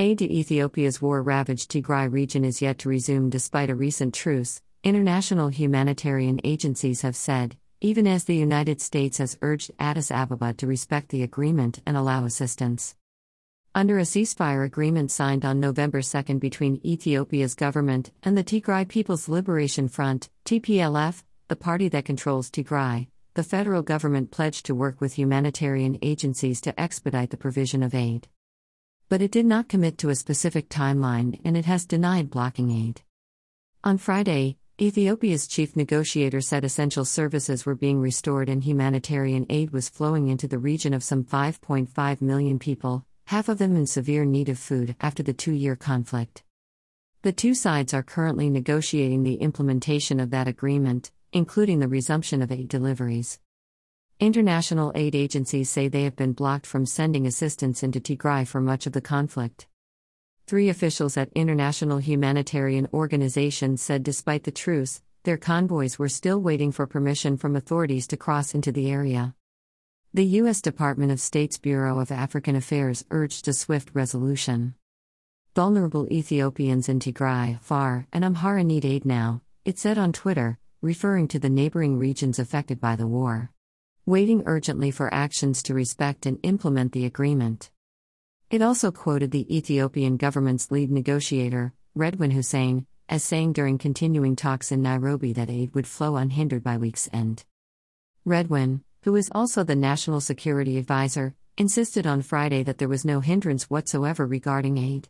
[0.00, 4.60] Aid to Ethiopia's war ravaged Tigray region is yet to resume despite a recent truce,
[4.82, 10.66] international humanitarian agencies have said, even as the United States has urged Addis Ababa to
[10.66, 12.96] respect the agreement and allow assistance.
[13.72, 19.28] Under a ceasefire agreement signed on November 2 between Ethiopia's government and the Tigray People's
[19.28, 25.16] Liberation Front, TPLF, the party that controls Tigray, the federal government pledged to work with
[25.16, 28.26] humanitarian agencies to expedite the provision of aid
[29.08, 33.02] but it did not commit to a specific timeline and it has denied blocking aid.
[33.82, 39.88] On Friday, Ethiopia's chief negotiator said essential services were being restored and humanitarian aid was
[39.88, 44.48] flowing into the region of some 5.5 million people, half of them in severe need
[44.48, 46.42] of food after the two year conflict.
[47.22, 52.50] The two sides are currently negotiating the implementation of that agreement, including the resumption of
[52.50, 53.38] aid deliveries.
[54.20, 58.86] International aid agencies say they have been blocked from sending assistance into Tigray for much
[58.86, 59.66] of the conflict.
[60.46, 66.70] Three officials at international humanitarian organizations said despite the truce, their convoys were still waiting
[66.70, 69.34] for permission from authorities to cross into the area.
[70.12, 70.60] The U.S.
[70.60, 74.76] Department of State's Bureau of African Affairs urged a swift resolution.
[75.56, 81.26] Vulnerable Ethiopians in Tigray, Afar, and Amhara need aid now, it said on Twitter, referring
[81.28, 83.50] to the neighboring regions affected by the war
[84.06, 87.70] waiting urgently for actions to respect and implement the agreement.
[88.50, 94.70] It also quoted the Ethiopian government's lead negotiator, Redwan Hussein, as saying during continuing talks
[94.70, 97.44] in Nairobi that aid would flow unhindered by week's end.
[98.26, 103.20] Redwan, who is also the national security advisor, insisted on Friday that there was no
[103.20, 105.08] hindrance whatsoever regarding aid.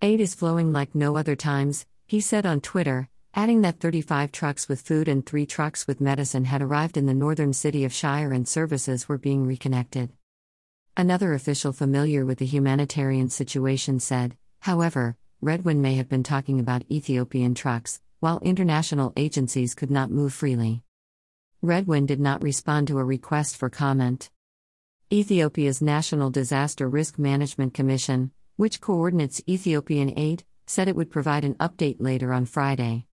[0.00, 4.66] Aid is flowing like no other times, he said on Twitter, adding that 35 trucks
[4.66, 8.32] with food and three trucks with medicine had arrived in the northern city of Shire
[8.32, 10.10] and services were being reconnected.
[10.96, 16.90] Another official familiar with the humanitarian situation said, however, Redwan may have been talking about
[16.90, 20.82] Ethiopian trucks, while international agencies could not move freely.
[21.62, 24.30] Redwan did not respond to a request for comment.
[25.12, 31.54] Ethiopia's National Disaster Risk Management Commission, which coordinates Ethiopian aid, said it would provide an
[31.56, 33.04] update later on Friday.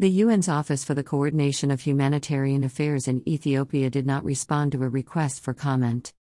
[0.00, 4.82] The UN's Office for the Coordination of Humanitarian Affairs in Ethiopia did not respond to
[4.82, 6.14] a request for comment.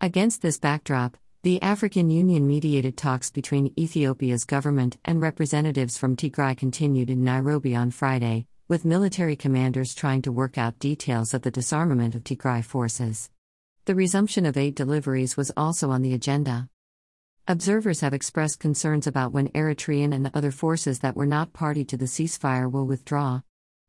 [0.00, 6.56] Against this backdrop, the African Union mediated talks between Ethiopia's government and representatives from Tigray
[6.56, 11.50] continued in Nairobi on Friday, with military commanders trying to work out details of the
[11.50, 13.28] disarmament of Tigray forces.
[13.86, 16.68] The resumption of aid deliveries was also on the agenda.
[17.50, 21.96] Observers have expressed concerns about when Eritrean and other forces that were not party to
[21.96, 23.40] the ceasefire will withdraw.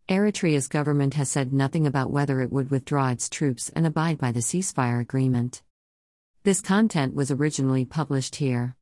[0.10, 4.32] Eritrea's government has said nothing about whether it would withdraw its troops and abide by
[4.32, 5.62] the ceasefire agreement.
[6.42, 8.70] This content was originally published here.